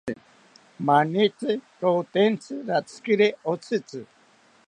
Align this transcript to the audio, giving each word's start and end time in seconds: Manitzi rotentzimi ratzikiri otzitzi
Manitzi 0.85 1.51
rotentzimi 1.81 2.63
ratzikiri 2.69 3.27
otzitzi 3.51 4.01